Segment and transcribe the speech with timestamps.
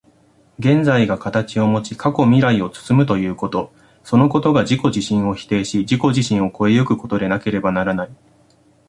[0.57, 3.71] 現在が形をもち、過去未来を包むということ、
[4.03, 8.11] そのことが自己自身を否定し、自己自身を越え行くことでなければならない。